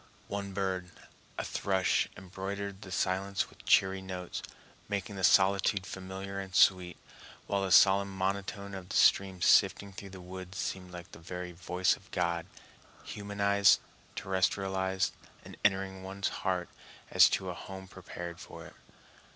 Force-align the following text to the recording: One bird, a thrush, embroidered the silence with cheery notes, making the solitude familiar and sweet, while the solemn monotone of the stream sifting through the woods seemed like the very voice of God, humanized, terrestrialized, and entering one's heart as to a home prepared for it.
One 0.29 0.51
bird, 0.53 0.89
a 1.37 1.43
thrush, 1.43 2.07
embroidered 2.17 2.81
the 2.81 2.91
silence 2.91 3.49
with 3.51 3.63
cheery 3.67 4.01
notes, 4.01 4.41
making 4.89 5.15
the 5.15 5.23
solitude 5.23 5.85
familiar 5.85 6.39
and 6.39 6.55
sweet, 6.55 6.97
while 7.45 7.61
the 7.61 7.71
solemn 7.71 8.09
monotone 8.11 8.73
of 8.73 8.89
the 8.89 8.95
stream 8.95 9.43
sifting 9.43 9.93
through 9.93 10.09
the 10.09 10.19
woods 10.19 10.57
seemed 10.57 10.89
like 10.91 11.11
the 11.11 11.19
very 11.19 11.51
voice 11.51 11.95
of 11.95 12.09
God, 12.09 12.47
humanized, 13.03 13.79
terrestrialized, 14.15 15.11
and 15.45 15.55
entering 15.63 16.01
one's 16.01 16.29
heart 16.29 16.69
as 17.11 17.29
to 17.29 17.51
a 17.51 17.53
home 17.53 17.87
prepared 17.87 18.39
for 18.39 18.65
it. 18.65 18.73